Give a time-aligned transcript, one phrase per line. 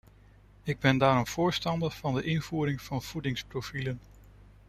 [0.63, 3.99] Ik ben daarom voorstander van de invoering van voedingsprofielen.